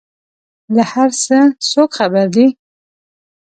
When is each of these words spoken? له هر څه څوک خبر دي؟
له 0.75 0.83
هر 0.91 1.09
څه 1.23 1.37
څوک 1.69 1.89
خبر 1.97 2.25
دي؟ 2.35 2.47